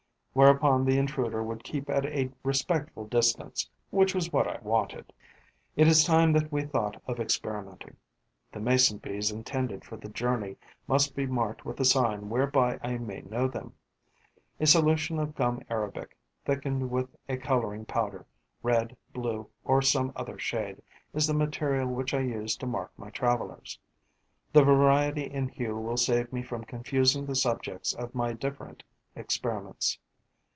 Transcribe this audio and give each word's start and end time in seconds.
Whereupon 0.33 0.85
the 0.85 0.97
intruder 0.97 1.43
would 1.43 1.61
keep 1.61 1.89
at 1.89 2.05
a 2.05 2.31
respectful 2.41 3.05
distance, 3.05 3.69
which 3.89 4.15
was 4.15 4.31
what 4.31 4.47
I 4.47 4.59
wanted. 4.61 5.11
It 5.75 5.89
is 5.89 6.05
time 6.05 6.31
that 6.31 6.49
we 6.49 6.61
thought 6.63 7.01
of 7.05 7.19
experimenting. 7.19 7.97
The 8.53 8.61
Mason 8.61 8.97
bees 8.99 9.29
intended 9.29 9.83
for 9.83 9.97
the 9.97 10.07
journey 10.07 10.55
must 10.87 11.17
be 11.17 11.25
marked 11.25 11.65
with 11.65 11.81
a 11.81 11.83
sign 11.85 12.29
whereby 12.29 12.79
I 12.81 12.97
may 12.97 13.23
know 13.23 13.49
them. 13.49 13.73
A 14.57 14.65
solution 14.67 15.19
of 15.19 15.35
gum 15.35 15.63
arabic, 15.69 16.15
thickened 16.45 16.89
with 16.91 17.13
a 17.27 17.35
colouring 17.35 17.83
powder, 17.83 18.25
red, 18.63 18.95
blue 19.11 19.49
or 19.65 19.81
some 19.81 20.13
other 20.15 20.39
shade, 20.39 20.81
is 21.13 21.27
the 21.27 21.33
material 21.33 21.89
which 21.89 22.13
I 22.13 22.21
use 22.21 22.55
to 22.55 22.65
mark 22.65 22.93
my 22.95 23.09
travellers. 23.09 23.77
The 24.53 24.63
variety 24.63 25.23
in 25.25 25.49
hue 25.49 25.75
will 25.75 25.97
save 25.97 26.31
me 26.31 26.41
from 26.41 26.63
confusing 26.63 27.25
the 27.25 27.35
subjects 27.35 27.91
of 27.93 28.15
my 28.15 28.31
different 28.31 28.83
experiments. 29.13 29.99